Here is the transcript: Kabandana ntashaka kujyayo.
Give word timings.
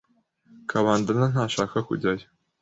Kabandana 0.69 1.25
ntashaka 1.33 1.77
kujyayo. 1.87 2.25